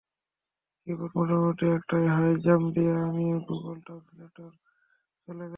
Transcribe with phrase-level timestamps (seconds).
[0.87, 5.35] কিবোর্ডে মোটামুটি একটা হাই জাম্প দিয়ে আমি গুগল ট্রান্সলেটরে চলে
[5.37, 5.49] গেলাম।